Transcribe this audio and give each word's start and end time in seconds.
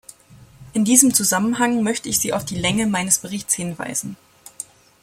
In 0.73 0.83
diesem 0.83 1.13
Zusammenhang 1.13 1.83
möchte 1.83 2.09
ich 2.09 2.17
Sie 2.19 2.33
auf 2.33 2.43
die 2.43 2.57
Länge 2.57 2.87
meines 2.87 3.19
Berichts 3.19 3.53
hinweisen. 3.53 4.17